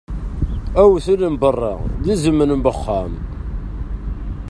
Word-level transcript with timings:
Awtul 0.81 1.21
n 1.33 1.35
beṛṛa, 1.41 1.73
d 2.03 2.05
izem 2.13 2.39
n 2.47 2.55
uxxam. 2.71 3.13